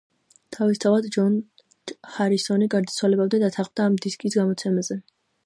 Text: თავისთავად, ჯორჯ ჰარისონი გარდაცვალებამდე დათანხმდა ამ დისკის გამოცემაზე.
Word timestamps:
თავისთავად, 0.55 1.07
ჯორჯ 1.15 1.93
ჰარისონი 2.15 2.69
გარდაცვალებამდე 2.77 3.43
დათანხმდა 3.45 3.87
ამ 3.93 4.01
დისკის 4.07 4.41
გამოცემაზე. 4.43 5.01